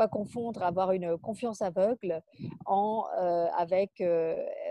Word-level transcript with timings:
pas 0.00 0.08
confondre 0.08 0.62
avoir 0.62 0.92
une 0.92 1.18
confiance 1.18 1.60
aveugle 1.60 2.22
en, 2.64 3.04
avec 3.54 4.02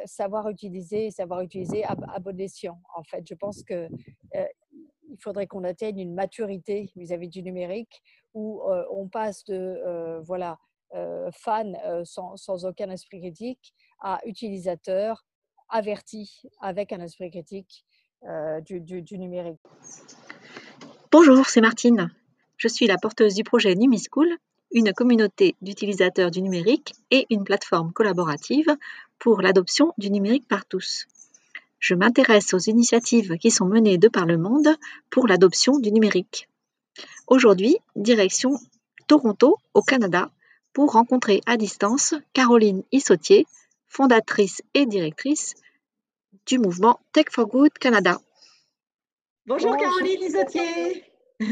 savoir 0.06 0.50
utiliser, 0.50 1.12
savoir 1.12 1.42
utiliser 1.42 1.84
à, 1.84 2.18
bon 2.20 2.40
escient. 2.42 2.82
En 2.96 3.04
fait, 3.04 3.24
je 3.30 3.36
pense 3.36 3.62
que 3.62 3.88
il 4.34 5.18
faudrait 5.20 5.46
qu'on 5.46 5.64
atteigne 5.64 6.00
une 6.00 6.16
maturité 6.16 6.92
vis-à-vis 6.96 7.30
du 7.30 7.44
numérique 7.44 8.02
où 8.34 8.64
on 8.92 9.08
passe 9.08 9.46
de 9.46 10.20
voilà 10.26 10.58
fan 11.32 11.78
sans, 12.06 12.66
aucun 12.66 12.90
esprit 12.90 13.20
critique 13.20 13.76
à 14.00 14.20
utilisateur 14.26 15.28
averti 15.70 16.42
avec 16.60 16.92
un 16.92 17.02
esprit 17.02 17.30
critique 17.30 17.86
du 18.66 19.18
numérique. 19.20 19.62
Bonjour, 21.12 21.46
c'est 21.46 21.62
Martine. 21.62 22.10
Je 22.58 22.68
suis 22.68 22.88
la 22.88 22.98
porteuse 22.98 23.36
du 23.36 23.44
projet 23.44 23.74
NumiSchool, 23.76 24.38
une 24.72 24.94
communauté 24.94 25.56
d'utilisateurs 25.62 26.32
du 26.32 26.42
numérique 26.42 26.94
et 27.12 27.26
une 27.30 27.44
plateforme 27.44 27.92
collaborative 27.92 28.76
pour 29.18 29.42
l'adoption 29.42 29.94
du 29.98 30.10
numérique 30.10 30.48
par 30.48 30.66
tous. 30.66 31.08
Je 31.80 31.96
m'intéresse 31.96 32.54
aux 32.54 32.60
initiatives 32.60 33.38
qui 33.38 33.52
sont 33.52 33.66
menées 33.66 33.98
de 33.98 34.08
par 34.08 34.26
le 34.26 34.38
monde 34.38 34.70
pour 35.10 35.28
l'adoption 35.28 35.80
du 35.80 35.92
numérique. 35.92 36.50
Aujourd'hui, 37.28 37.78
direction 37.96 38.60
Toronto, 39.08 39.58
au 39.74 39.82
Canada, 39.82 40.30
pour 40.74 40.92
rencontrer 40.92 41.42
à 41.46 41.58
distance 41.58 42.14
Caroline 42.34 42.84
Issautier, 42.92 43.48
fondatrice 43.88 44.62
et 44.74 44.86
directrice 44.86 45.56
du 46.46 46.60
mouvement 46.60 47.00
Tech 47.12 47.26
for 47.32 47.48
Good 47.48 47.74
Canada. 47.74 48.20
Bonjour, 49.46 49.76
Caroline 49.78 50.22
Issautier. 50.22 51.06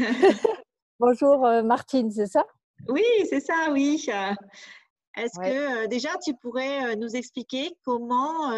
Bonjour 1.00 1.46
euh, 1.46 1.62
Martine, 1.62 2.10
c'est 2.10 2.26
ça? 2.26 2.44
Oui, 2.86 3.04
c'est 3.28 3.40
ça, 3.40 3.70
oui. 3.72 4.06
Est-ce 5.16 5.40
que 5.40 5.84
euh, 5.84 5.86
déjà 5.88 6.10
tu 6.24 6.34
pourrais 6.34 6.92
euh, 6.92 6.96
nous 6.96 7.16
expliquer 7.16 7.76
comment 7.84 8.50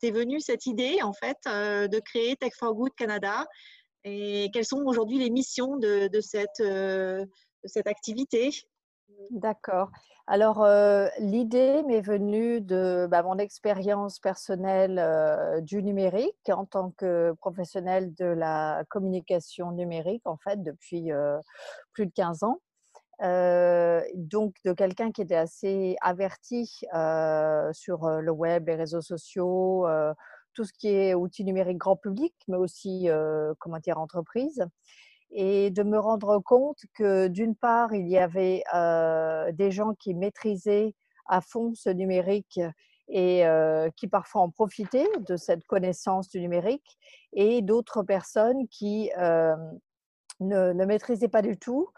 t'es 0.00 0.10
venue 0.10 0.40
cette 0.40 0.66
idée 0.66 1.02
en 1.02 1.12
fait 1.12 1.38
de 1.44 1.98
créer 2.00 2.36
Tech 2.36 2.52
for 2.58 2.74
Good 2.74 2.94
Canada 2.96 3.44
et 4.04 4.50
quelles 4.52 4.66
sont 4.66 4.84
aujourd'hui 4.84 5.18
les 5.18 5.30
missions 5.30 5.76
de, 5.78 6.08
cette, 6.20 6.60
de 6.60 7.26
cette 7.64 7.88
activité? 7.88 8.50
D'accord. 9.30 9.90
Alors, 10.28 10.64
euh, 10.64 11.06
l'idée 11.18 11.84
m'est 11.84 12.00
venue 12.00 12.60
de 12.60 13.06
bah, 13.08 13.22
mon 13.22 13.38
expérience 13.38 14.18
personnelle 14.18 14.98
euh, 14.98 15.60
du 15.60 15.82
numérique 15.82 16.48
en 16.48 16.64
tant 16.64 16.90
que 16.90 17.32
professionnelle 17.40 18.12
de 18.14 18.24
la 18.24 18.84
communication 18.88 19.70
numérique, 19.70 20.26
en 20.26 20.36
fait, 20.36 20.62
depuis 20.62 21.12
euh, 21.12 21.38
plus 21.92 22.06
de 22.06 22.12
15 22.12 22.42
ans. 22.42 22.58
Donc, 23.20 24.54
de 24.64 24.72
quelqu'un 24.72 25.10
qui 25.12 25.22
était 25.22 25.36
assez 25.36 25.96
averti 26.02 26.82
sur 27.72 28.08
le 28.08 28.30
web, 28.30 28.66
les 28.68 28.74
réseaux 28.74 29.00
sociaux, 29.00 29.86
tout 30.54 30.64
ce 30.64 30.72
qui 30.72 30.88
est 30.88 31.14
outils 31.14 31.44
numériques 31.44 31.78
grand 31.78 31.96
public, 31.96 32.34
mais 32.48 32.56
aussi, 32.56 33.08
comment 33.58 33.78
dire, 33.78 33.98
entreprise. 33.98 34.64
Et 35.30 35.70
de 35.70 35.82
me 35.82 35.98
rendre 35.98 36.38
compte 36.38 36.78
que 36.94 37.26
d'une 37.28 37.56
part, 37.56 37.92
il 37.94 38.08
y 38.08 38.18
avait 38.18 38.62
des 39.52 39.70
gens 39.70 39.94
qui 39.94 40.14
maîtrisaient 40.14 40.94
à 41.26 41.40
fond 41.40 41.74
ce 41.74 41.90
numérique 41.90 42.60
et 43.08 43.44
qui 43.96 44.08
parfois 44.08 44.42
en 44.42 44.50
profitaient 44.50 45.08
de 45.28 45.36
cette 45.36 45.64
connaissance 45.66 46.28
du 46.28 46.40
numérique 46.40 46.98
et 47.32 47.62
d'autres 47.62 48.02
personnes 48.02 48.68
qui 48.68 49.10
ne, 50.40 50.72
maîtrisaient 50.84 51.28
pas 51.28 51.42
du 51.42 51.56
tout 51.58 51.88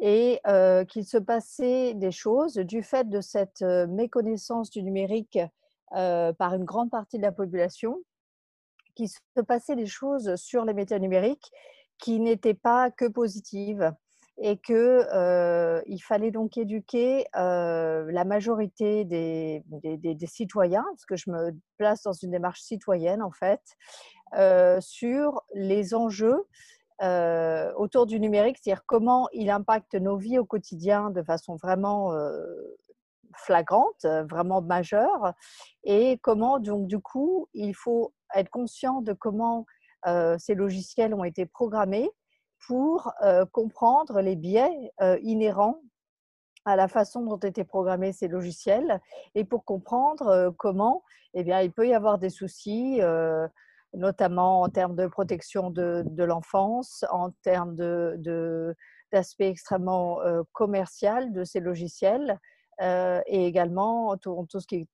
et 0.00 0.40
qu'il 0.88 1.04
se 1.04 1.18
passait 1.18 1.94
des 1.94 2.12
choses 2.12 2.54
du 2.54 2.82
fait 2.82 3.08
de 3.08 3.20
cette 3.20 3.62
méconnaissance 3.62 4.70
du 4.70 4.82
numérique 4.82 5.38
par 5.90 6.54
une 6.54 6.64
grande 6.64 6.90
partie 6.90 7.18
de 7.18 7.22
la 7.22 7.32
population, 7.32 8.02
qu'il 8.94 9.08
se 9.08 9.40
passait 9.46 9.76
des 9.76 9.86
choses 9.86 10.34
sur 10.36 10.64
les 10.64 10.74
médias 10.74 10.98
numériques 10.98 11.52
qui 11.98 12.20
n'était 12.20 12.54
pas 12.54 12.90
que 12.90 13.06
positive 13.06 13.92
et 14.38 14.58
qu'il 14.58 14.74
euh, 14.76 15.80
fallait 16.02 16.30
donc 16.30 16.58
éduquer 16.58 17.26
euh, 17.36 18.10
la 18.10 18.24
majorité 18.24 19.04
des, 19.04 19.62
citoyens, 20.26 20.84
parce 20.90 21.06
que 21.06 21.16
je 21.16 21.30
me 21.30 21.52
place 21.78 22.02
dans 22.02 22.12
une 22.12 22.32
démarche 22.32 22.60
citoyenne 22.60 23.22
en 23.22 23.30
fait, 23.30 23.62
euh, 24.36 24.78
sur 24.80 25.42
les 25.54 25.94
enjeux 25.94 26.44
euh, 27.02 27.72
autour 27.74 28.06
du 28.06 28.18
numérique, 28.20 28.58
c'est-à-dire 28.60 28.84
comment 28.86 29.28
il 29.32 29.50
impacte 29.50 29.94
nos 29.94 30.16
vies 30.16 30.38
au 30.38 30.44
quotidien 30.44 31.10
de 31.10 31.22
façon 31.22 31.56
vraiment 31.56 32.12
flagrante, 33.36 34.06
vraiment 34.30 34.62
majeure, 34.62 35.32
et 35.84 36.18
comment 36.22 36.58
donc 36.58 36.86
du 36.86 36.98
coup 36.98 37.48
il 37.52 37.74
faut 37.74 38.14
être 38.34 38.50
conscient 38.50 39.02
de 39.02 39.12
comment 39.12 39.66
euh, 40.06 40.36
ces 40.38 40.54
logiciels 40.54 41.14
ont 41.14 41.24
été 41.24 41.46
programmés 41.46 42.10
pour 42.66 43.12
euh, 43.22 43.44
comprendre 43.46 44.20
les 44.20 44.36
biais 44.36 44.92
euh, 45.00 45.18
inhérents 45.22 45.80
à 46.64 46.76
la 46.76 46.88
façon 46.88 47.22
dont 47.22 47.38
étaient 47.38 47.64
programmés 47.64 48.12
ces 48.12 48.28
logiciels 48.28 49.00
et 49.34 49.44
pour 49.44 49.64
comprendre 49.64 50.54
comment 50.58 51.02
eh 51.34 51.44
bien, 51.44 51.60
il 51.60 51.70
peut 51.70 51.86
y 51.86 51.94
avoir 51.94 52.18
des 52.18 52.30
soucis, 52.30 52.98
notamment 53.96 54.62
en 54.62 54.68
termes 54.68 54.94
de 54.94 55.06
protection 55.06 55.70
de, 55.70 56.22
l'enfance, 56.22 57.04
en 57.10 57.30
termes 57.42 57.74
d'aspect 59.12 59.48
extrêmement 59.48 60.20
commercial 60.52 61.32
de 61.32 61.44
ces 61.44 61.60
logiciels. 61.60 62.38
et 62.80 63.46
également 63.46 64.16
tout, 64.18 64.46
tout, 64.50 64.60
ce 64.60 64.66
qui, 64.66 64.88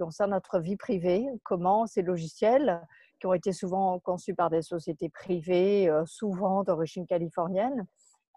concerne 0.00 0.30
notre 0.30 0.58
vie 0.58 0.76
privée, 0.76 1.26
comment 1.44 1.86
ces 1.86 2.02
logiciels 2.02 2.80
qui 3.22 3.26
ont 3.28 3.34
été 3.34 3.52
souvent 3.52 4.00
conçus 4.00 4.34
par 4.34 4.50
des 4.50 4.62
sociétés 4.62 5.08
privées, 5.08 5.88
euh, 5.88 6.04
souvent 6.06 6.64
d'origine 6.64 7.06
californienne, 7.06 7.86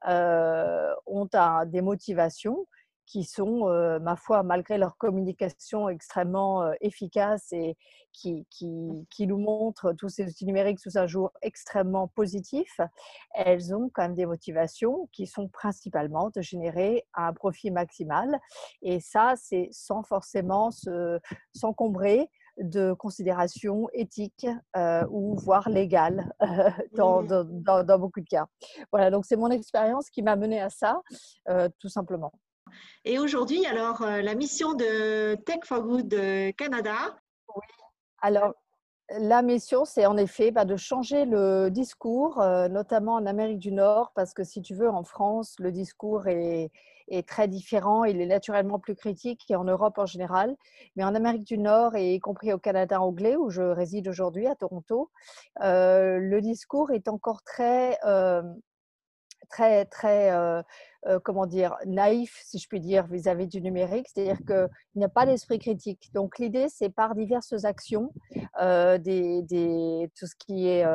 euh, 0.07 0.93
ont 1.07 1.27
des 1.65 1.81
motivations 1.81 2.67
qui 3.05 3.23
sont, 3.23 3.67
euh, 3.67 3.99
ma 3.99 4.15
foi, 4.15 4.43
malgré 4.43 4.77
leur 4.77 4.97
communication 4.97 5.89
extrêmement 5.89 6.71
efficace 6.81 7.51
et 7.51 7.77
qui, 8.13 8.45
qui, 8.49 9.27
nous 9.27 9.37
montrent 9.37 9.93
tous 9.93 10.09
ces 10.09 10.27
outils 10.27 10.45
numériques 10.45 10.79
sous 10.79 10.97
un 10.97 11.05
jour 11.05 11.31
extrêmement 11.41 12.07
positif, 12.07 12.79
elles 13.33 13.75
ont 13.75 13.89
quand 13.93 14.03
même 14.03 14.15
des 14.15 14.25
motivations 14.25 15.09
qui 15.11 15.27
sont 15.27 15.49
principalement 15.49 16.29
de 16.33 16.41
générer 16.41 17.05
un 17.13 17.33
profit 17.33 17.71
maximal. 17.71 18.39
Et 18.81 18.99
ça, 18.99 19.33
c'est 19.37 19.67
sans 19.71 20.03
forcément 20.03 20.69
s'encombrer 21.53 22.29
de 22.57 22.93
considérations 22.93 23.89
éthiques 23.93 24.47
euh, 24.77 25.05
ou 25.09 25.35
voire 25.35 25.69
légales 25.69 26.31
euh, 26.41 26.69
dans, 26.95 27.23
dans, 27.23 27.99
beaucoup 27.99 28.21
de 28.21 28.27
cas. 28.29 28.45
Voilà, 28.91 29.11
donc 29.11 29.25
c'est 29.25 29.35
mon 29.35 29.49
expérience 29.49 30.09
qui 30.09 30.21
m'a 30.21 30.35
mené 30.35 30.61
à 30.61 30.69
ça, 30.69 31.01
euh, 31.49 31.69
tout 31.79 31.89
simplement. 31.89 32.31
Et 33.03 33.19
aujourd'hui, 33.19 33.65
alors, 33.65 34.01
la 34.01 34.35
mission 34.35 34.73
de 34.73 35.35
Tech 35.45 35.59
for 35.63 35.81
Good 35.83 36.15
Canada. 36.57 36.95
Oui, 37.55 37.63
alors 38.21 38.53
la 39.09 39.41
mission, 39.41 39.85
c'est 39.85 40.05
en 40.05 40.17
effet 40.17 40.51
bah, 40.51 40.65
de 40.65 40.75
changer 40.75 41.25
le 41.25 41.69
discours, 41.69 42.43
notamment 42.69 43.13
en 43.13 43.25
Amérique 43.25 43.59
du 43.59 43.71
Nord, 43.71 44.11
parce 44.15 44.33
que 44.33 44.43
si 44.43 44.61
tu 44.61 44.73
veux, 44.73 44.89
en 44.89 45.03
France, 45.03 45.55
le 45.59 45.71
discours 45.71 46.27
est, 46.27 46.71
très 47.27 47.47
différent, 47.47 48.03
il 48.03 48.19
est 48.19 48.25
naturellement 48.25 48.79
plus 48.79 48.95
critique 48.95 49.45
qu'en 49.47 49.63
Europe 49.63 49.99
en 49.99 50.07
général. 50.07 50.55
Mais 50.95 51.03
en 51.03 51.13
Amérique 51.13 51.43
du 51.43 51.59
Nord 51.59 51.95
et 51.95 52.15
y 52.15 52.19
compris 52.19 52.51
au 52.51 52.57
Canada 52.57 52.99
anglais, 52.99 53.35
où 53.35 53.51
je 53.51 53.61
réside 53.61 54.07
aujourd'hui 54.07 54.47
à 54.47 54.55
Toronto, 54.55 55.11
euh, 55.61 56.17
le 56.17 56.41
discours 56.41 56.89
est 56.91 57.07
encore 57.07 57.43
très, 57.43 57.99
euh, 58.05 58.41
très, 59.49 59.85
très, 59.85 60.31
euh, 60.31 60.61
comment 61.23 61.45
dire, 61.45 61.75
naïf, 61.85 62.41
si 62.43 62.59
je 62.59 62.67
puis 62.67 62.79
dire, 62.79 63.07
vis-à-vis 63.07 63.47
du 63.47 63.61
numérique. 63.61 64.07
C'est-à-dire 64.13 64.39
qu'il 64.45 64.69
n'y 64.95 65.05
a 65.05 65.09
pas 65.09 65.25
d'esprit 65.25 65.59
critique. 65.59 66.09
Donc 66.13 66.39
l'idée, 66.39 66.67
c'est 66.69 66.89
par 66.89 67.15
diverses 67.15 67.65
actions, 67.65 68.11
des, 68.59 69.41
des, 69.43 70.09
tout 70.17 70.27
ce 70.27 70.35
qui 70.35 70.67
est 70.67 70.85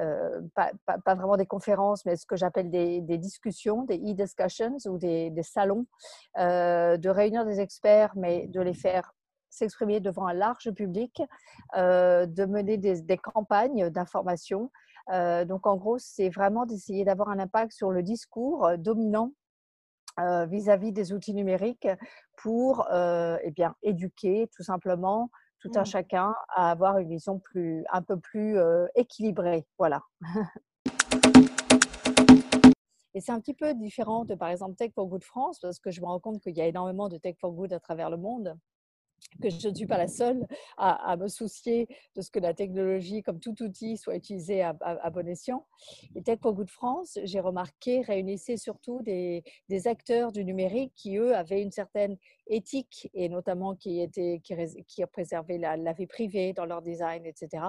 euh, 0.00 0.40
pas, 0.54 0.70
pas, 1.04 1.14
vraiment 1.16 1.36
des 1.36 1.46
conférences, 1.46 2.04
mais 2.04 2.14
ce 2.14 2.24
que 2.24 2.36
j'appelle 2.36 2.70
des, 2.70 3.00
des, 3.00 3.18
discussions, 3.18 3.82
des 3.82 3.96
e-discussions 3.96 4.76
ou 4.86 4.96
des, 4.96 5.32
salons, 5.42 5.86
euh, 6.38 6.96
de 6.96 7.08
réunir 7.08 7.44
des 7.44 7.58
experts, 7.58 8.12
mais 8.14 8.46
de 8.46 8.60
les 8.60 8.74
faire 8.74 9.12
s'exprimer 9.50 9.98
devant 9.98 10.28
un 10.28 10.34
large 10.34 10.70
public, 10.70 11.20
euh, 11.76 12.26
de 12.26 12.44
mener 12.44 12.76
des 12.76 13.18
campagnes 13.18 13.90
d'information. 13.90 14.70
Donc 15.08 15.66
en 15.66 15.76
gros, 15.76 15.98
c'est 15.98 16.28
vraiment 16.28 16.66
d'essayer 16.66 17.04
d'avoir 17.04 17.28
un 17.30 17.38
impact 17.38 17.72
sur 17.72 17.90
le 17.90 18.02
discours 18.02 18.70
dominant 18.78 19.32
vis-à-vis 20.18 20.90
-vis 20.90 20.92
des 20.92 21.12
outils 21.12 21.34
numériques 21.34 21.88
pour 22.36 22.86
eh 22.92 23.50
bien, 23.52 23.74
éduquer 23.82 24.48
tout 24.54 24.62
simplement, 24.62 25.30
tout 25.60 25.70
un 25.76 25.82
mmh. 25.82 25.86
chacun 25.86 26.34
à 26.54 26.70
avoir 26.70 26.98
une 26.98 27.08
vision 27.08 27.38
plus, 27.38 27.84
un 27.92 28.02
peu 28.02 28.18
plus 28.18 28.58
équilibrée. 28.94 29.66
Voilà. 29.78 30.02
Et 33.18 33.20
c'est 33.20 33.32
un 33.32 33.40
petit 33.40 33.54
peu 33.54 33.74
différent 33.74 34.24
de, 34.24 34.36
par 34.36 34.48
exemple, 34.48 34.76
Tech 34.76 34.92
for 34.94 35.08
Good 35.08 35.24
France, 35.24 35.58
parce 35.60 35.80
que 35.80 35.90
je 35.90 36.00
me 36.00 36.06
rends 36.06 36.20
compte 36.20 36.40
qu'il 36.40 36.56
y 36.56 36.60
a 36.60 36.66
énormément 36.66 37.08
de 37.08 37.16
Tech 37.18 37.34
for 37.40 37.52
Good 37.52 37.72
à 37.72 37.80
travers 37.80 38.10
le 38.10 38.16
monde 38.16 38.56
que 39.40 39.50
je 39.50 39.68
ne 39.68 39.74
suis 39.74 39.86
pas 39.86 39.98
la 39.98 40.08
seule 40.08 40.46
à, 40.76 41.16
me 41.16 41.28
soucier 41.28 41.88
de 42.16 42.20
ce 42.20 42.30
que 42.30 42.38
la 42.38 42.54
technologie, 42.54 43.22
comme 43.22 43.40
tout 43.40 43.62
outil, 43.62 43.96
soit 43.96 44.16
utilisée 44.16 44.62
à, 44.62 44.72
bon 45.10 45.28
escient. 45.28 45.66
Et 46.14 46.22
Tech 46.22 46.38
for 46.40 46.54
Good 46.54 46.70
France, 46.70 47.18
j'ai 47.24 47.40
remarqué, 47.40 48.00
réunissait 48.02 48.56
surtout 48.56 49.00
des, 49.02 49.42
acteurs 49.86 50.32
du 50.32 50.44
numérique 50.44 50.92
qui, 50.96 51.16
eux, 51.16 51.34
avaient 51.36 51.62
une 51.62 51.70
certaine 51.70 52.16
éthique 52.48 53.10
et 53.14 53.28
notamment 53.28 53.74
qui, 53.74 54.04
qui 54.86 55.06
préservaient 55.06 55.58
la, 55.58 55.92
vie 55.92 56.06
privée 56.06 56.52
dans 56.52 56.66
leur 56.66 56.82
design, 56.82 57.24
etc. 57.26 57.64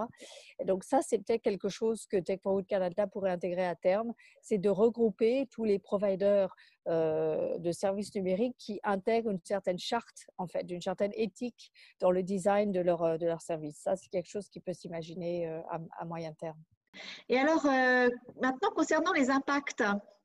Et 0.59 0.65
donc 0.65 0.83
ça, 0.83 1.01
c'est 1.01 1.19
peut-être 1.19 1.41
quelque 1.41 1.69
chose 1.69 2.05
que 2.07 2.17
Tech 2.17 2.39
for 2.41 2.55
Good 2.55 2.67
Canada 2.67 3.07
pourrait 3.07 3.31
intégrer 3.31 3.65
à 3.65 3.75
terme, 3.75 4.13
c'est 4.41 4.57
de 4.57 4.69
regrouper 4.69 5.47
tous 5.51 5.63
les 5.63 5.79
providers 5.79 6.55
de 6.89 7.71
services 7.71 8.13
numériques 8.15 8.55
qui 8.57 8.79
intègrent 8.83 9.31
une 9.31 9.39
certaine 9.43 9.77
charte, 9.77 10.27
en 10.37 10.47
fait, 10.47 10.65
une 10.69 10.81
certaine 10.81 11.11
éthique 11.15 11.71
dans 11.99 12.11
le 12.11 12.23
design 12.23 12.71
de 12.71 12.79
leur, 12.79 13.03
euh, 13.03 13.17
de 13.17 13.25
leur 13.25 13.41
service. 13.41 13.77
Ça, 13.83 13.95
c'est 13.95 14.09
quelque 14.09 14.29
chose 14.29 14.49
qui 14.49 14.59
peut 14.59 14.73
s'imaginer 14.73 15.47
euh, 15.47 15.61
à, 15.99 16.05
moyen 16.05 16.33
terme. 16.33 16.57
Et 17.29 17.37
alors, 17.37 17.65
maintenant, 18.41 18.71
concernant 18.75 19.13
les 19.13 19.29
impacts 19.29 19.83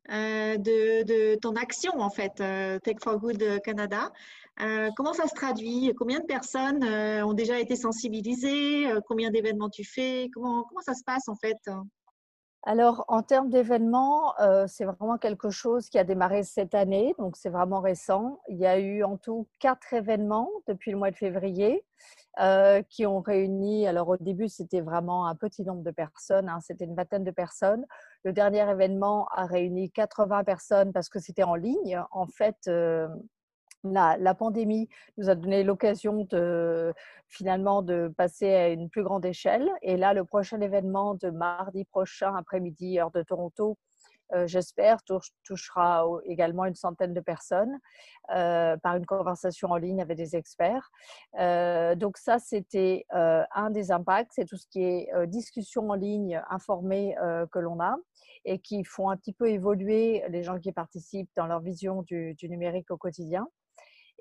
de, 0.09 1.03
de, 1.03 1.35
ton 1.37 1.55
action, 1.57 1.93
en 2.01 2.09
fait, 2.09 2.33
Tech 2.83 2.97
for 3.03 3.19
Good 3.19 3.61
Canada, 3.63 4.11
comment 4.97 5.13
ça 5.13 5.29
se 5.29 5.35
traduit? 5.35 5.93
Combien 5.99 6.21
de 6.21 6.25
personnes 6.25 6.83
ont 7.23 7.35
déjà 7.35 7.61
été 7.61 7.77
sensibilisées? 7.77 8.89
Combien 9.07 9.31
d'événements 9.31 9.69
tu 9.69 9.85
fais? 9.85 10.31
Comment, 10.33 10.65
comment 10.65 10.81
ça 10.81 10.95
se 10.95 11.05
passe, 11.05 11.29
en 11.29 11.37
fait? 11.37 11.59
Alors, 12.67 13.05
en 13.09 13.23
termes 13.23 13.51
d'événements, 13.51 14.39
euh, 14.41 14.67
c'est 14.67 14.87
vraiment 14.87 15.19
quelque 15.19 15.51
chose 15.51 15.91
qui 15.91 15.99
a 15.99 16.05
démarré 16.05 16.45
cette 16.45 16.75
année, 16.75 17.15
donc 17.19 17.37
c'est 17.37 17.51
vraiment 17.51 17.81
récent. 17.81 18.41
Il 18.49 18.57
y 18.57 18.65
a 18.65 18.79
eu 18.79 19.05
en 19.05 19.19
tout 19.19 19.47
quatre 19.59 19.93
événements 19.93 20.49
depuis 20.67 20.91
le 20.91 20.97
mois 20.97 21.11
de 21.11 21.17
février 21.17 21.85
euh, 22.41 22.81
qui 22.89 23.05
ont 23.05 23.21
réuni, 23.21 23.87
alors 23.87 24.09
au 24.09 24.17
début 24.17 24.49
c'était 24.49 24.81
vraiment 24.81 25.27
un 25.27 25.35
petit 25.35 25.63
nombre 25.63 25.83
de 25.83 25.91
personnes, 25.91 26.49
hein, 26.49 26.59
c'était 26.63 26.87
une 26.87 26.95
vingtaine 26.95 27.23
de 27.23 27.31
personnes. 27.31 27.85
Le 28.25 28.33
dernier 28.33 28.67
événement 28.71 29.29
a 29.33 29.45
réuni 29.45 29.91
80 29.91 30.45
personnes 30.45 30.93
parce 30.95 31.11
que 31.11 31.19
c'était 31.19 31.43
en 31.43 31.57
ligne. 31.57 32.03
En 32.13 32.27
fait, 32.27 32.57
euh, 32.69 33.09
la, 33.85 34.35
pandémie 34.35 34.89
nous 35.19 35.29
a 35.31 35.35
donné 35.35 35.63
l'occasion 35.63 36.27
de 36.31 36.93
finalement 37.29 37.83
de 37.83 38.13
passer 38.17 38.53
à 38.53 38.69
une 38.69 38.89
plus 38.89 39.03
grande 39.03 39.25
échelle. 39.25 39.69
Et 39.83 39.97
là, 39.97 40.15
le 40.15 40.25
prochain 40.25 40.61
événement 40.61 41.15
de 41.15 41.31
mardi 41.31 41.85
prochain 41.85 42.35
après-midi, 42.37 42.99
heure 42.99 43.11
de 43.11 43.23
Toronto, 43.23 43.77
euh, 44.33 44.47
j'espère, 44.47 44.99
touchera 45.45 46.07
également 46.25 46.65
une 46.65 46.75
centaine 46.75 47.13
de 47.13 47.21
personnes 47.21 47.79
euh, 48.35 48.77
par 48.79 48.97
une 48.97 49.07
conversation 49.07 49.69
en 49.69 49.77
ligne 49.77 50.01
avec 50.01 50.17
des 50.17 50.35
experts. 50.35 50.91
Euh, 51.39 51.95
donc 51.95 52.17
ça, 52.17 52.39
c'était 52.39 53.05
un 53.11 53.71
des 53.71 53.93
impacts, 53.93 54.33
c'est 54.35 54.47
tout 54.47 54.57
ce 54.57 54.67
qui 54.69 54.83
est 54.83 55.09
discussion 55.27 55.91
en 55.91 55.95
ligne 55.95 56.43
informée 56.51 57.17
que 57.53 57.59
l'on 57.59 57.81
a 57.81 57.97
et 58.45 58.59
qui 58.59 58.85
font 58.85 59.11
un 59.11 59.17
petit 59.17 59.33
peu 59.33 59.49
évoluer 59.49 60.25
les 60.29 60.43
gens 60.43 60.59
qui 60.59 60.73
participent 60.73 61.31
dans 61.37 61.47
leur 61.47 61.61
vision 61.61 62.03
du 62.03 62.37
numérique 62.49 62.91
au 62.91 62.97
quotidien. 62.97 63.49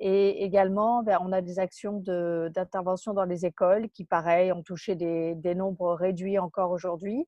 Et 0.05 0.43
également, 0.43 1.01
ben, 1.01 1.17
on 1.21 1.31
a 1.31 1.39
des 1.39 1.59
actions 1.59 2.03
d'intervention 2.03 3.13
dans 3.13 3.23
les 3.23 3.45
écoles 3.45 3.87
qui, 3.87 4.03
pareil, 4.03 4.51
ont 4.51 4.61
touché 4.61 4.95
des, 4.95 5.55
nombres 5.55 5.93
réduits 5.93 6.37
encore 6.37 6.71
aujourd'hui, 6.71 7.25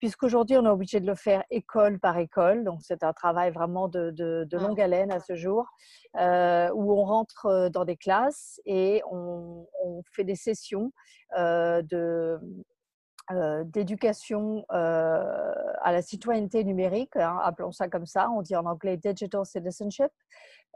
puisqu'aujourd'hui, 0.00 0.56
on 0.56 0.64
est 0.64 0.70
obligé 0.70 1.00
de 1.00 1.06
le 1.06 1.14
faire 1.14 1.44
école 1.50 2.00
par 2.00 2.16
école. 2.16 2.64
Donc, 2.64 2.80
c'est 2.80 3.02
un 3.04 3.12
travail 3.12 3.50
vraiment 3.50 3.88
de, 3.88 4.10
de, 4.10 4.48
ah. 4.50 4.56
longue 4.56 4.80
haleine 4.80 5.12
à 5.12 5.20
ce 5.20 5.36
jour, 5.36 5.66
euh, 6.18 6.70
où 6.72 6.98
on 6.98 7.04
rentre 7.04 7.44
euh, 7.44 7.68
dans 7.68 7.84
des 7.84 7.98
classes 7.98 8.58
et 8.64 9.02
on, 9.10 9.66
fait 10.10 10.24
des 10.24 10.34
sessions 10.34 10.92
euh, 11.36 11.82
de 11.82 12.38
d'éducation 13.64 14.64
à 14.70 15.92
la 15.92 16.02
citoyenneté 16.02 16.64
numérique, 16.64 17.16
hein, 17.16 17.38
appelons 17.42 17.72
ça 17.72 17.88
comme 17.88 18.06
ça, 18.06 18.30
on 18.30 18.42
dit 18.42 18.56
en 18.56 18.66
anglais 18.66 18.96
digital 18.96 19.44
citizenship, 19.44 20.10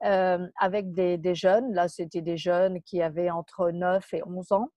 euh, 0.05 0.49
avec 0.59 0.93
des, 0.93 1.35
jeunes. 1.35 1.73
Là, 1.75 1.87
c'était 1.87 2.23
des 2.23 2.37
jeunes 2.37 2.83
qui 2.83 3.01
avaient 3.01 3.31
entre 3.31 3.71
9 3.71 4.15
et 4.15 4.23
11 4.25 4.53
ans. 4.53 4.69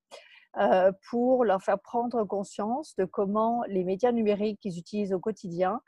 Euh, 0.57 0.91
pour 1.09 1.43
leur 1.43 1.61
faire 1.61 1.79
prendre 1.79 2.23
conscience 2.23 2.95
de 2.95 3.03
comment 3.03 3.63
les 3.67 3.83
médias 3.83 4.13
numériques 4.13 4.57
qu'ils 4.61 4.79
utilisent 4.79 5.11
au 5.11 5.19
quotidien 5.19 5.81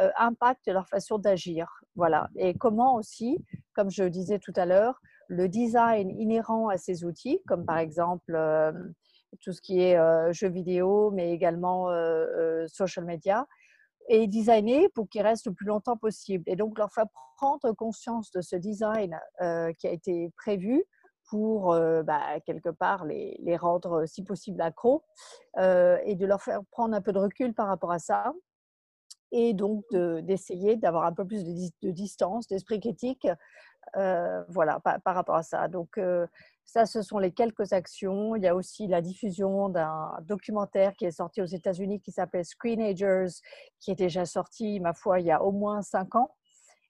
euh, 0.00 0.10
impactent 0.16 0.68
leur 0.68 0.88
façon 0.88 1.18
d'agir. 1.18 1.68
Voilà. 1.94 2.30
Et 2.36 2.54
comment 2.54 2.94
aussi, 2.94 3.44
comme 3.74 3.90
je 3.90 4.04
disais 4.04 4.38
tout 4.38 4.54
à 4.56 4.64
l'heure, 4.64 4.98
le 5.28 5.48
design 5.48 6.08
inhérent 6.18 6.68
à 6.68 6.78
ces 6.78 7.04
outils, 7.04 7.42
comme 7.46 7.66
par 7.66 7.78
exemple 7.78 8.34
tout 9.40 9.52
ce 9.52 9.60
qui 9.60 9.80
est 9.80 9.96
jeux 10.32 10.48
vidéo, 10.48 11.10
mais 11.10 11.32
également 11.32 11.88
social 12.68 13.04
media, 13.04 13.46
et 14.08 14.26
designer 14.26 14.88
pour 14.94 15.08
qu'ils 15.08 15.22
restent 15.22 15.46
le 15.46 15.54
plus 15.54 15.66
longtemps 15.66 15.96
possible. 15.96 16.44
Et 16.46 16.56
donc, 16.56 16.78
leur 16.78 16.92
faire 16.92 17.06
prendre 17.36 17.72
conscience 17.72 18.30
de 18.32 18.40
ce 18.40 18.56
design 18.56 19.18
euh, 19.40 19.72
qui 19.74 19.86
a 19.86 19.90
été 19.90 20.30
prévu 20.36 20.84
pour, 21.28 21.72
euh, 21.72 22.02
bah, 22.02 22.40
quelque 22.44 22.68
part, 22.68 23.04
les, 23.04 23.36
les, 23.40 23.56
rendre, 23.56 24.04
si 24.06 24.22
possible, 24.22 24.60
accros 24.60 25.02
euh, 25.58 25.98
et 26.04 26.16
de 26.16 26.26
leur 26.26 26.42
faire 26.42 26.60
prendre 26.70 26.94
un 26.94 27.00
peu 27.00 27.12
de 27.12 27.18
recul 27.18 27.54
par 27.54 27.66
rapport 27.66 27.92
à 27.92 27.98
ça. 27.98 28.32
Et 29.36 29.52
donc, 29.52 29.84
d'essayer 29.92 30.76
d'avoir 30.76 31.04
un 31.04 31.12
peu 31.12 31.26
plus 31.26 31.44
de, 31.44 31.52
de 31.82 31.90
distance, 31.90 32.46
d'esprit 32.46 32.78
critique, 32.78 33.26
voilà, 34.48 34.78
par, 34.80 35.00
par, 35.02 35.14
rapport 35.16 35.34
à 35.34 35.42
ça. 35.42 35.66
Donc, 35.66 35.98
ça, 36.64 36.86
ce 36.86 37.02
sont 37.02 37.18
les 37.18 37.32
quelques 37.32 37.72
actions. 37.72 38.36
Il 38.36 38.42
y 38.42 38.48
a 38.48 38.54
aussi 38.54 38.86
la 38.86 39.00
diffusion 39.00 39.68
d'un 39.68 40.12
documentaire 40.22 40.94
qui 40.94 41.04
est 41.04 41.10
sorti 41.10 41.42
aux 41.42 41.46
États-Unis 41.46 42.00
qui 42.00 42.12
s'appelle 42.12 42.44
Screenagers, 42.44 43.26
qui 43.80 43.90
est 43.90 43.96
déjà 43.96 44.24
sorti, 44.24 44.78
ma 44.78 44.94
foi, 44.94 45.20
il 45.20 45.26
y 45.26 45.32
a 45.32 45.42
au 45.42 45.52
moins 45.52 45.82
cinq 45.82 46.14
ans, 46.14 46.30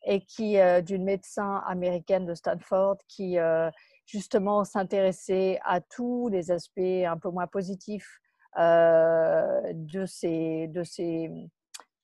et 0.05 0.21
qui 0.21 0.59
euh, 0.59 0.81
d'une 0.81 1.05
médecin 1.05 1.63
américaine 1.67 2.27
de 2.27 2.35
Stanford 2.35 2.99
qui 3.09 3.39
euh, 3.39 3.71
justement 4.07 4.65
s'intéressait 4.65 5.59
à 5.65 5.81
tous 5.81 6.29
les 6.29 6.51
aspects 6.51 6.79
un 6.79 7.17
peu 7.17 7.31
moins 7.31 7.47
positifs 7.47 8.21
euh, 8.59 9.61
de 9.73 10.07
ces, 10.07 10.69
de 10.69 10.85
ces, 10.85 11.31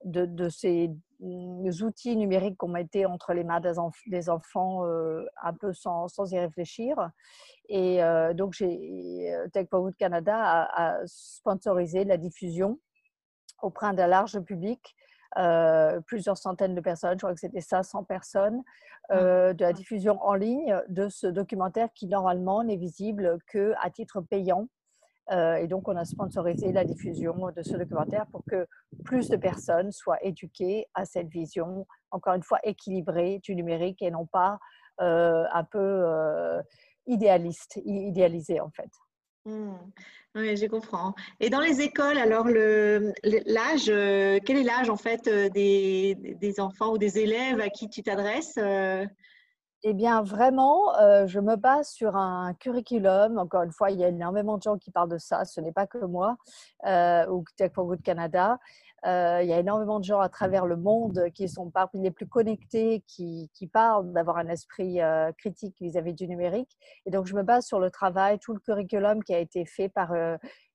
de, 0.04 0.24
de 0.24 0.48
ces 0.48 0.90
outils 1.82 2.16
numériques 2.16 2.62
ont 2.62 2.76
été 2.76 3.06
entre 3.06 3.34
les 3.34 3.44
mains 3.44 3.60
des, 3.60 4.28
enfants 4.28 4.84
un 5.42 5.52
peu 5.54 5.72
sans, 5.72 6.08
sans, 6.08 6.32
y 6.32 6.38
réfléchir. 6.38 7.10
Et 7.68 8.00
donc, 8.34 8.56
Tech 9.52 9.68
Forward 9.68 9.94
Canada 9.96 10.68
a, 10.72 10.98
sponsorisé 11.06 12.04
la 12.04 12.16
diffusion 12.16 12.78
auprès 13.60 13.92
d'un 13.92 14.06
large 14.06 14.40
public, 14.40 14.96
plusieurs 16.06 16.38
centaines 16.38 16.74
de 16.74 16.80
personnes, 16.80 17.18
je 17.18 17.24
crois 17.24 17.34
que 17.34 17.40
c'était 17.40 17.60
ça, 17.60 17.82
100 17.82 18.04
personnes, 18.04 18.62
ah. 19.10 19.52
de 19.52 19.62
la 19.62 19.74
diffusion 19.74 20.18
en 20.22 20.34
ligne 20.34 20.80
de 20.88 21.08
ce 21.08 21.26
documentaire 21.26 21.88
qui 21.94 22.06
normalement 22.06 22.64
n'est 22.64 22.76
visible 22.76 23.38
qu'à 23.52 23.90
titre 23.92 24.22
payant 24.22 24.68
euh, 25.30 25.56
et 25.56 25.66
donc, 25.68 25.88
on 25.88 25.96
a 25.96 26.04
sponsorisé 26.04 26.72
la 26.72 26.84
diffusion 26.84 27.50
de 27.54 27.62
ce 27.62 27.76
documentaire 27.76 28.26
pour 28.32 28.42
que 28.44 28.66
plus 29.04 29.28
de 29.28 29.36
personnes 29.36 29.92
soient 29.92 30.22
éduquées 30.24 30.86
à 30.94 31.04
cette 31.04 31.28
vision, 31.28 31.86
encore 32.10 32.34
une 32.34 32.42
fois, 32.42 32.58
équilibrée 32.64 33.40
du 33.42 33.54
numérique 33.54 34.02
et 34.02 34.10
non 34.10 34.26
pas 34.26 34.58
euh, 35.00 35.44
un 35.52 35.64
peu 35.64 35.78
euh, 35.78 36.60
idéaliste, 37.06 37.80
idéalisée 37.84 38.60
en 38.60 38.70
fait. 38.70 38.90
Mmh. 39.46 39.72
Oui, 40.34 40.56
je 40.56 40.66
comprends. 40.66 41.14
Et 41.38 41.48
dans 41.48 41.60
les 41.60 41.80
écoles, 41.80 42.18
alors 42.18 42.46
l'âge, 42.46 43.86
quel 43.86 44.56
est 44.56 44.62
l'âge 44.62 44.90
en 44.90 44.96
fait 44.96 45.28
des, 45.28 46.14
des, 46.14 46.60
enfants 46.60 46.92
ou 46.92 46.98
des 46.98 47.18
élèves 47.18 47.58
à 47.58 47.70
qui 47.70 47.88
tu 47.88 48.02
t'adresses 48.02 48.58
eh 49.82 49.94
bien, 49.94 50.22
vraiment, 50.22 50.94
euh, 50.98 51.26
je 51.26 51.40
me 51.40 51.56
base 51.56 51.88
sur 51.88 52.14
un 52.14 52.52
curriculum. 52.54 53.38
Encore 53.38 53.62
une 53.62 53.72
fois, 53.72 53.90
il 53.90 53.98
y 53.98 54.04
a 54.04 54.08
énormément 54.08 54.58
de 54.58 54.62
gens 54.62 54.76
qui 54.76 54.90
parlent 54.90 55.08
de 55.08 55.16
ça. 55.16 55.46
Ce 55.46 55.58
n'est 55.60 55.72
pas 55.72 55.86
que 55.86 56.04
moi 56.04 56.36
euh, 56.86 57.26
ou 57.28 57.44
Tech 57.56 57.72
for 57.74 57.86
Good 57.86 58.02
Canada. 58.02 58.58
Euh, 59.06 59.40
il 59.42 59.48
y 59.48 59.54
a 59.54 59.58
énormément 59.58 59.98
de 59.98 60.04
gens 60.04 60.20
à 60.20 60.28
travers 60.28 60.66
le 60.66 60.76
monde 60.76 61.30
qui 61.34 61.48
sont 61.48 61.70
parmi 61.70 62.02
les 62.02 62.10
plus 62.10 62.26
connectés, 62.26 63.02
qui, 63.06 63.48
parlent 63.72 64.12
d'avoir 64.12 64.36
un 64.36 64.48
esprit 64.48 64.98
critique 65.38 65.76
vis-à-vis 65.80 66.12
du 66.12 66.28
numérique. 66.28 66.76
Et 67.06 67.10
donc, 67.10 67.24
je 67.26 67.34
me 67.34 67.42
base 67.42 67.64
sur 67.64 67.80
le 67.80 67.90
travail, 67.90 68.38
tout 68.38 68.52
le 68.52 68.60
curriculum 68.60 69.24
qui 69.24 69.34
a 69.34 69.38
été 69.38 69.64
fait 69.64 69.88
par 69.88 70.12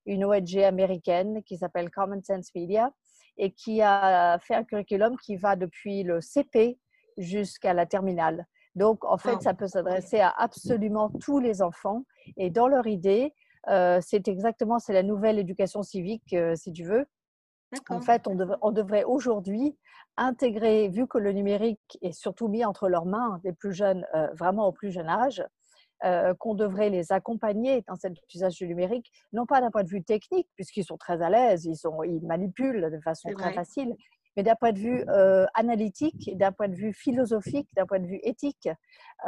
une 0.07 0.25
ONG 0.25 0.57
américaine 0.57 1.43
qui 1.43 1.57
s'appelle 1.57 1.91
Common 1.91 2.21
Sense 2.23 2.49
Media 2.55 2.91
et 3.37 3.51
qui 3.51 3.83
a 3.83 4.39
fait 4.39 4.55
un 4.55 4.63
curriculum 4.63 5.15
qui 5.17 5.35
va 5.35 5.55
depuis 5.55 6.01
le 6.01 6.21
CP 6.21 6.79
jusqu'à 7.17 7.73
la 7.73 7.85
terminale. 7.85 8.47
Donc, 8.75 9.05
en 9.05 9.17
fait, 9.17 9.41
ça 9.41 9.53
peut 9.53 9.67
s'adresser 9.67 10.19
à 10.19 10.29
absolument 10.29 11.09
tous 11.21 11.39
les 11.39 11.61
enfants. 11.61 12.03
Et 12.37 12.49
dans 12.49 12.67
leur 12.67 12.87
idée, 12.87 13.33
euh, 13.69 13.99
c'est 14.01 14.27
exactement, 14.27 14.79
c'est 14.79 14.93
la 14.93 15.03
nouvelle 15.03 15.39
éducation 15.39 15.81
civique, 15.81 16.33
euh, 16.33 16.55
si 16.55 16.71
tu 16.73 16.83
veux. 16.83 17.05
En 17.89 17.99
fait, 18.01 18.27
on, 18.27 18.37
on 18.61 18.71
devrait 18.71 19.03
aujourd'hui 19.03 19.77
intégrer, 20.17 20.87
vu 20.89 21.07
que 21.07 21.17
le 21.17 21.31
numérique 21.31 21.97
est 22.01 22.13
surtout 22.13 22.47
mis 22.47 22.63
entre 22.63 22.87
leurs 22.87 23.05
mains 23.05 23.39
des 23.43 23.53
plus 23.53 23.73
jeunes, 23.73 24.05
vraiment 24.33 24.67
au 24.67 24.71
plus 24.71 24.91
jeune 24.91 25.09
âge, 25.09 25.43
qu'on 26.39 26.53
devrait 26.53 26.89
les 26.89 27.11
accompagner 27.11 27.83
dans 27.87 27.95
cet 27.95 28.13
usage 28.33 28.55
du 28.55 28.67
numérique, 28.67 29.11
non 29.33 29.45
pas 29.45 29.59
d'un 29.59 29.71
point 29.71 29.83
de 29.83 29.89
vue 29.89 30.03
technique, 30.03 30.47
puisqu'ils 30.55 30.85
sont 30.85 30.95
très 30.95 31.21
à 31.21 31.29
l'aise, 31.29 31.65
ils, 31.65 31.75
ils 32.05 32.25
manipulent 32.25 32.89
de 32.91 32.99
façon 32.99 33.29
très 33.33 33.51
facile, 33.53 33.97
mais 34.35 34.43
d'un 34.43 34.55
point 34.55 34.71
de 34.71 34.79
vue 34.79 35.03
euh, 35.09 35.45
analytique, 35.53 36.35
d'un 36.37 36.51
point 36.51 36.67
de 36.67 36.75
vue 36.75 36.93
philosophique, 36.93 37.69
d'un 37.75 37.85
point 37.85 37.99
de 37.99 38.07
vue 38.07 38.19
éthique, 38.23 38.69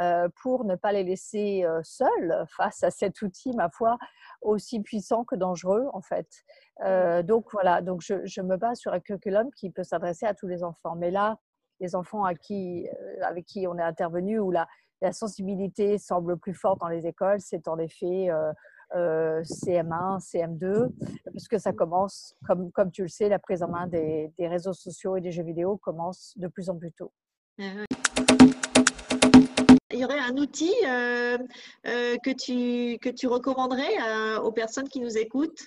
euh, 0.00 0.28
pour 0.42 0.64
ne 0.64 0.74
pas 0.74 0.92
les 0.92 1.04
laisser 1.04 1.64
euh, 1.64 1.80
seuls 1.82 2.44
face 2.56 2.82
à 2.82 2.90
cet 2.90 3.22
outil, 3.22 3.52
ma 3.56 3.70
foi, 3.70 3.98
aussi 4.42 4.80
puissant 4.80 5.24
que 5.24 5.34
dangereux, 5.34 5.86
en 5.92 6.02
fait. 6.02 6.28
donc 7.24 7.46
voilà, 7.52 7.80
donc 7.80 8.02
je, 8.02 8.40
me 8.40 8.56
base 8.56 8.78
sur 8.78 8.92
un 8.92 9.00
curriculum 9.00 9.50
qui 9.56 9.70
peut 9.70 9.82
s'adresser 9.82 10.26
à 10.26 10.34
tous 10.34 10.46
les 10.46 10.62
enfants. 10.62 10.94
Mais 10.94 11.10
là, 11.10 11.38
les 11.80 11.94
enfants 11.94 12.24
à 12.24 12.34
qui, 12.34 12.88
avec 13.22 13.46
qui 13.46 13.66
on 13.66 13.78
est 13.78 13.82
intervenu, 13.82 14.38
où 14.38 14.50
la 14.50 14.66
sensibilité 15.12 15.98
semble 15.98 16.36
plus 16.38 16.54
forte 16.54 16.80
dans 16.80 16.88
les 16.88 17.06
écoles, 17.06 17.40
c'est 17.40 17.66
en 17.66 17.78
effet 17.78 18.28
CM1, 18.94 20.18
CM2, 20.20 20.88
puisque 21.30 21.60
ça 21.60 21.72
commence, 21.72 22.34
comme, 22.46 22.70
comme 22.72 22.90
tu 22.90 23.02
le 23.02 23.08
sais, 23.08 23.28
la 23.28 23.38
prise 23.38 23.62
en 23.62 23.68
main 23.68 23.86
des, 23.86 24.32
des 24.38 24.48
réseaux 24.48 24.72
sociaux 24.72 25.16
et 25.16 25.20
des 25.20 25.32
jeux 25.32 25.42
vidéo 25.42 25.76
commence 25.76 26.32
de 26.36 26.48
plus 26.48 26.70
en 26.70 26.76
plus 26.76 26.92
tôt. 26.92 27.12
Ah 27.60 27.64
Il 29.90 29.98
y 29.98 30.04
aurait 30.04 30.20
un 30.20 30.36
outil 30.36 30.72
euh, 30.86 31.38
euh, 31.86 32.16
que, 32.24 32.30
tu, 32.30 32.98
que 32.98 33.08
tu 33.08 33.26
recommanderais 33.26 34.00
euh, 34.00 34.40
aux 34.40 34.52
personnes 34.52 34.88
qui 34.88 35.00
nous 35.00 35.18
écoutent? 35.18 35.62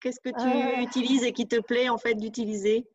Qu'est-ce 0.00 0.20
que 0.20 0.30
tu 0.30 0.82
utilises 0.82 1.24
et 1.24 1.32
qui 1.32 1.46
te 1.46 1.60
plaît 1.60 1.88
en 1.88 1.98
fait 1.98 2.14
d'utiliser? 2.14 2.88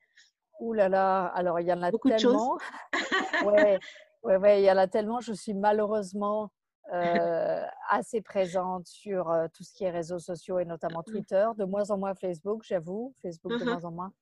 Ouh 0.59 0.73
là 0.73 0.87
là, 0.87 1.25
alors 1.35 1.59
il 1.59 1.67
y 1.67 1.73
en 1.73 1.81
a 1.83 1.91
Beaucoup 1.91 2.09
tellement. 2.09 2.55
De 2.55 2.61
choses. 3.01 3.45
ouais, 3.45 3.79
ouais, 4.23 4.37
ouais, 4.37 4.61
il 4.61 4.65
y 4.65 4.71
en 4.71 4.77
a 4.77 4.87
tellement. 4.87 5.19
Je 5.19 5.33
suis 5.33 5.53
malheureusement 5.53 6.51
euh, 6.91 7.65
assez 7.89 8.21
présente 8.21 8.87
sur 8.87 9.31
euh, 9.31 9.47
tout 9.53 9.63
ce 9.63 9.73
qui 9.73 9.85
est 9.85 9.89
réseaux 9.89 10.19
sociaux 10.19 10.59
et 10.59 10.65
notamment 10.65 10.99
mmh. 10.99 11.11
Twitter. 11.11 11.47
De 11.57 11.63
moins 11.63 11.89
en 11.91 11.97
moins 11.97 12.13
Facebook, 12.13 12.63
j'avoue. 12.63 13.13
Facebook 13.21 13.53
de 13.53 13.63
mmh 13.63 13.67
moins 13.67 13.85
en 13.85 13.91
moins. 13.91 14.13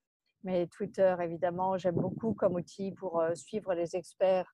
Mais 0.44 0.68
Twitter, 0.68 1.16
évidemment, 1.22 1.78
j'aime 1.78 1.96
beaucoup 1.96 2.34
comme 2.34 2.56
outil 2.56 2.92
pour 2.92 3.20
euh, 3.20 3.34
suivre 3.36 3.74
les 3.74 3.96
experts 3.96 4.52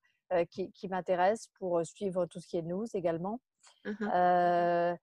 qui, 0.49 0.69
qui 0.73 0.89
m'intéressent, 0.89 1.49
pour 1.57 1.85
suivre 1.85 2.25
tout 2.25 2.41
ce 2.41 2.47
qui 2.47 2.57
est 2.57 2.61
news 2.61 2.85
également. 2.93 3.39
Mmh 3.85 4.95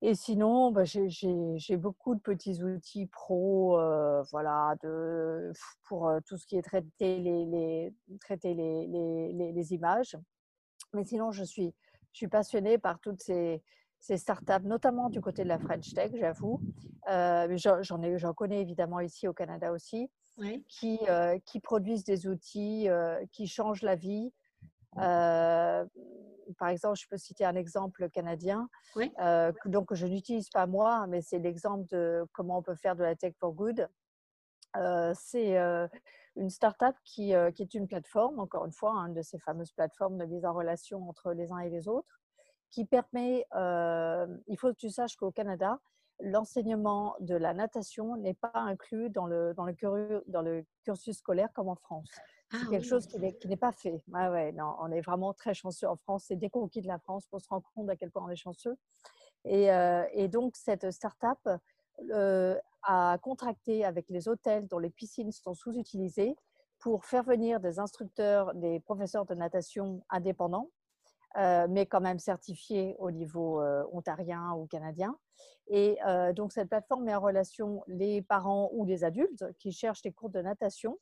et 0.00 0.14
sinon, 0.14 0.70
bah, 0.70 0.84
j'ai 0.84 1.76
beaucoup 1.76 2.14
de 2.14 2.20
petits 2.20 2.62
outils 2.62 3.06
pro, 3.06 3.72
voilà, 4.30 4.76
de, 4.84 5.52
pour 5.88 6.08
tout 6.24 6.36
ce 6.36 6.46
qui 6.46 6.56
est 6.56 6.62
traiter 6.62 7.18
les, 7.18 7.44
les 7.46 7.94
traiter 8.20 8.54
les, 8.54 8.86
les, 8.86 9.52
les, 9.52 9.74
images. 9.74 10.16
Mais 10.92 11.02
sinon, 11.02 11.32
je 11.32 11.42
suis 11.42 11.74
je 12.12 12.18
suis 12.18 12.28
passionnée 12.28 12.78
par 12.78 12.98
toutes 13.00 13.20
ces, 13.20 13.62
ces 14.00 14.16
startups, 14.16 14.64
notamment 14.64 15.08
du 15.08 15.20
côté 15.20 15.42
de 15.42 15.48
la 15.48 15.58
French 15.58 15.92
Tech, 15.94 16.12
j'avoue. 16.14 16.60
Euh, 17.08 17.56
j'en 17.56 18.34
connais 18.34 18.60
évidemment 18.60 19.00
ici 19.00 19.28
au 19.28 19.32
Canada 19.32 19.72
aussi, 19.72 20.10
qui, 20.68 20.98
euh, 21.08 21.38
qui 21.44 21.60
produisent 21.60 22.04
des 22.04 22.28
outils 22.28 22.88
euh, 22.88 23.24
qui 23.32 23.46
changent 23.46 23.82
la 23.82 23.96
vie. 23.96 24.32
Euh, 24.98 25.84
par 26.58 26.68
exemple, 26.68 26.98
je 26.98 27.06
peux 27.08 27.18
citer 27.18 27.44
un 27.44 27.56
exemple 27.56 28.08
canadien, 28.10 28.68
donc 29.66 29.92
je 29.92 30.06
n'utilise 30.06 30.48
pas 30.48 30.66
moi, 30.66 31.06
mais 31.06 31.20
c'est 31.20 31.38
l'exemple 31.38 31.86
de 31.88 32.24
comment 32.32 32.58
on 32.58 32.62
peut 32.62 32.74
faire 32.74 32.96
de 32.96 33.02
la 33.02 33.14
tech 33.14 33.34
for 33.38 33.52
good. 33.52 33.88
c'est 35.14 35.58
une 36.38 36.50
startup 36.50 36.94
qui, 37.04 37.34
euh, 37.34 37.50
qui 37.50 37.62
est 37.62 37.74
une 37.74 37.86
plateforme, 37.86 38.38
encore 38.38 38.64
une 38.64 38.72
fois, 38.72 38.92
une 38.94 39.14
de 39.14 39.22
ces 39.22 39.38
fameuses 39.38 39.72
plateformes 39.72 40.18
de 40.18 40.24
mise 40.24 40.44
en 40.44 40.52
relation 40.52 41.08
entre 41.08 41.32
les 41.32 41.52
uns 41.52 41.58
et 41.58 41.70
les 41.70 41.88
autres, 41.88 42.20
qui 42.70 42.84
permet, 42.84 43.46
euh, 43.54 44.26
il 44.46 44.58
faut 44.58 44.68
que 44.68 44.78
tu 44.78 44.90
saches 44.90 45.16
qu'au 45.16 45.30
Canada, 45.30 45.80
l'enseignement 46.20 47.14
de 47.20 47.34
la 47.34 47.54
natation 47.54 48.16
n'est 48.16 48.34
pas 48.34 48.52
inclus 48.54 49.10
dans 49.10 49.26
le, 49.26 49.54
dans 49.54 49.64
le, 49.64 50.24
dans 50.26 50.42
le 50.42 50.64
cursus 50.84 51.18
scolaire 51.18 51.48
comme 51.54 51.68
en 51.68 51.76
France. 51.76 52.08
C'est 52.50 52.58
ah 52.62 52.70
quelque 52.70 52.86
chose 52.86 53.06
qui 53.06 53.18
n'est 53.18 53.56
pas 53.56 53.72
fait. 53.72 54.02
ouais, 54.08 54.52
non, 54.52 54.74
on 54.80 54.90
est 54.90 55.02
vraiment 55.02 55.34
très 55.34 55.54
chanceux 55.54 55.86
en 55.86 55.96
France. 55.96 56.24
C'est 56.28 56.36
dès 56.36 56.48
qu'on 56.48 56.66
quitte 56.66 56.86
la 56.86 56.98
France 56.98 57.26
qu'on 57.26 57.38
se 57.38 57.48
rend 57.48 57.62
compte 57.74 57.90
à 57.90 57.96
quel 57.96 58.10
point 58.10 58.24
on 58.24 58.30
est 58.30 58.36
chanceux. 58.36 58.76
Et, 59.44 59.70
euh, 59.70 60.04
et 60.12 60.28
donc, 60.28 60.56
cette 60.56 60.90
start-up 60.90 61.38
euh, 62.10 62.58
à 62.82 63.18
contracter 63.22 63.84
avec 63.84 64.08
les 64.08 64.28
hôtels 64.28 64.66
dont 64.68 64.78
les 64.78 64.90
piscines 64.90 65.32
sont 65.32 65.54
sous-utilisées 65.54 66.36
pour 66.78 67.04
faire 67.04 67.24
venir 67.24 67.60
des 67.60 67.78
instructeurs, 67.78 68.54
des 68.54 68.80
professeurs 68.80 69.26
de 69.26 69.34
natation 69.34 70.02
indépendants, 70.10 70.70
euh, 71.36 71.66
mais 71.68 71.86
quand 71.86 72.00
même 72.00 72.18
certifiés 72.18 72.94
au 72.98 73.10
niveau 73.10 73.60
euh, 73.60 73.84
ontarien 73.92 74.52
ou 74.52 74.66
canadien. 74.66 75.16
Et 75.70 75.98
donc, 76.34 76.52
cette 76.52 76.70
plateforme 76.70 77.04
met 77.04 77.14
en 77.14 77.20
relation 77.20 77.84
les 77.88 78.22
parents 78.22 78.70
ou 78.72 78.86
les 78.86 79.04
adultes 79.04 79.44
qui 79.58 79.70
cherchent 79.70 80.00
des 80.00 80.12
cours 80.12 80.30
de 80.30 80.40
natation 80.40 80.98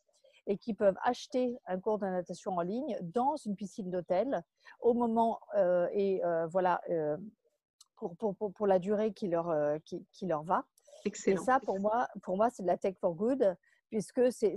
et 0.49 0.59
qui 0.59 0.75
peuvent 0.75 0.97
acheter 1.05 1.57
un 1.67 1.79
cours 1.79 2.01
de 2.01 2.07
natation 2.07 2.57
en 2.57 2.63
ligne 2.63 2.99
dans 3.01 3.37
une 3.37 3.55
piscine 3.55 3.91
d'hôtel 3.91 4.43
au 4.81 4.93
moment 4.93 5.39
et 5.93 6.21
voilà 6.51 6.81
pour, 7.95 8.67
la 8.67 8.81
durée 8.81 9.13
qui 9.13 9.29
leur, 9.29 9.55
qui 9.85 10.27
leur 10.27 10.43
va. 10.43 10.65
Et 11.27 11.37
ça, 11.37 11.61
pour 11.61 11.81
moi, 11.81 12.09
pour 12.23 12.37
moi 12.37 12.51
c'est 12.51 12.63
de 12.63 12.69
la 12.69 12.77
tech 12.77 12.97
for 13.01 13.15
good, 13.15 13.57
puisque 13.89 14.33
c'est 14.33 14.55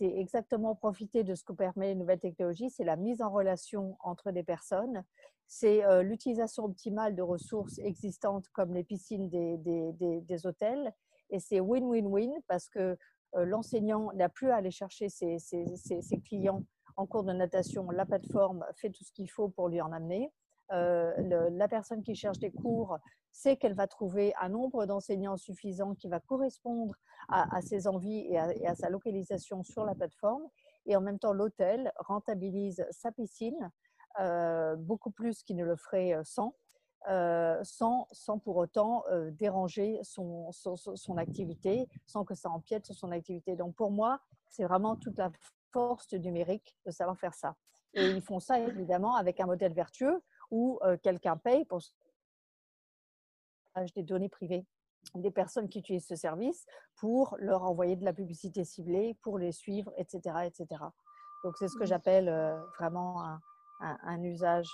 exactement 0.00 0.74
profiter 0.74 1.24
de 1.24 1.34
ce 1.34 1.44
que 1.44 1.52
permet 1.52 1.88
les 1.88 1.94
nouvelles 1.94 2.20
technologies, 2.20 2.70
c'est 2.70 2.84
la 2.84 2.96
mise 2.96 3.20
en 3.20 3.30
relation 3.30 3.96
entre 4.00 4.30
des 4.30 4.42
personnes, 4.42 5.04
c'est 5.46 5.84
euh, 5.84 6.02
l'utilisation 6.02 6.64
optimale 6.64 7.14
de 7.14 7.22
ressources 7.22 7.78
existantes 7.78 8.48
comme 8.52 8.74
les 8.74 8.84
piscines 8.84 9.28
des, 9.28 9.56
des, 9.58 10.20
des, 10.20 10.46
hôtels, 10.46 10.92
et 11.30 11.40
c'est 11.40 11.60
win-win-win 11.60 12.32
parce 12.46 12.68
que 12.68 12.96
euh, 13.34 13.44
l'enseignant 13.44 14.12
n'a 14.14 14.28
plus 14.28 14.50
à 14.50 14.56
aller 14.56 14.70
chercher 14.70 15.08
ses, 15.08 15.38
ses, 15.38 15.66
ses, 15.76 16.20
clients 16.20 16.64
en 16.96 17.06
cours 17.06 17.24
de 17.24 17.32
natation, 17.32 17.90
la 17.90 18.06
plateforme 18.06 18.64
fait 18.76 18.90
tout 18.90 19.04
ce 19.04 19.12
qu'il 19.12 19.30
faut 19.30 19.48
pour 19.48 19.68
lui 19.68 19.80
en 19.80 19.92
amener. 19.92 20.32
Euh, 20.72 21.50
la 21.50 21.68
personne 21.68 22.02
qui 22.02 22.14
cherche 22.14 22.38
des 22.38 22.50
cours 22.50 22.98
sait 23.32 23.56
qu'elle 23.56 23.74
va 23.74 23.86
trouver 23.86 24.34
un 24.40 24.48
nombre 24.48 24.84
d'enseignants 24.86 25.36
suffisant 25.36 25.94
qui 25.94 26.08
va 26.08 26.20
correspondre 26.20 26.94
à, 27.28 27.60
ses 27.60 27.86
envies 27.86 28.26
et 28.30 28.38
à, 28.66 28.74
sa 28.74 28.88
localisation 28.88 29.62
sur 29.62 29.84
la 29.84 29.94
plateforme. 29.94 30.48
Et 30.86 30.96
en 30.96 31.00
même 31.00 31.18
temps, 31.18 31.32
l'hôtel 31.32 31.92
rentabilise 31.98 32.84
sa 32.90 33.12
piscine 33.12 33.70
euh, 34.18 34.76
beaucoup 34.76 35.10
plus 35.10 35.42
qu'il 35.42 35.56
ne 35.56 35.64
le 35.64 35.76
ferait 35.76 36.14
euh, 36.14 36.22
sans. 36.24 38.06
sans, 38.12 38.38
pour 38.38 38.56
autant 38.56 39.04
déranger 39.32 40.00
son, 40.02 40.50
activité, 41.16 41.88
sans 42.06 42.24
que 42.24 42.34
ça 42.34 42.50
empiète 42.50 42.86
sur 42.86 42.94
son 42.94 43.12
activité. 43.12 43.56
Donc 43.56 43.74
pour 43.74 43.90
moi, 43.90 44.20
c'est 44.48 44.64
vraiment 44.64 44.96
toute 44.96 45.18
la 45.18 45.30
force 45.72 46.08
du 46.08 46.18
numérique 46.18 46.76
de 46.86 46.90
savoir 46.90 47.18
faire 47.18 47.34
ça. 47.34 47.54
Et 47.94 48.10
ils 48.10 48.22
font 48.22 48.40
ça 48.40 48.58
évidemment 48.58 49.14
avec 49.14 49.40
un 49.40 49.46
modèle 49.46 49.72
vertueux 49.72 50.22
où 50.50 50.80
quelqu'un 51.02 51.36
paye 51.36 51.64
pour 51.64 51.80
des 53.94 54.02
données 54.02 54.28
privées 54.28 54.66
des 55.14 55.30
personnes 55.30 55.68
qui 55.68 55.78
utilisent 55.78 56.06
ce 56.06 56.16
service 56.16 56.66
pour 56.96 57.36
leur 57.38 57.62
envoyer 57.62 57.96
de 57.96 58.04
la 58.04 58.12
publicité 58.12 58.64
ciblée, 58.64 59.16
pour 59.22 59.38
les 59.38 59.52
suivre, 59.52 59.92
etc. 59.96 60.20
etc. 60.44 60.66
Donc, 61.44 61.56
c'est 61.56 61.68
ce 61.68 61.76
que 61.76 61.84
mmh. 61.84 61.86
j'appelle 61.86 62.58
vraiment 62.78 63.22
un, 63.24 63.40
un, 63.80 64.22
usage 64.22 64.68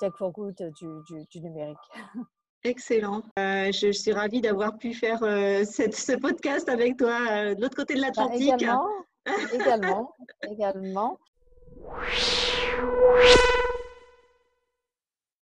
tech 0.00 0.12
for 0.18 0.32
good 0.32 0.56
du, 0.56 1.26
du, 1.30 1.40
numérique. 1.40 1.78
Excellent. 2.64 3.22
je 3.36 3.92
suis 3.92 4.12
ravie 4.12 4.40
d'avoir 4.40 4.76
pu 4.78 4.94
faire 4.94 5.20
cette, 5.66 5.94
ce 5.94 6.16
podcast 6.16 6.68
avec 6.68 6.96
toi 6.96 7.54
de 7.54 7.60
l'autre 7.60 7.76
côté 7.76 7.94
de 7.94 8.00
bah, 8.00 8.06
l'Atlantique. 8.08 8.54
également, 8.54 8.88
également, 9.52 10.14
également. 10.50 11.18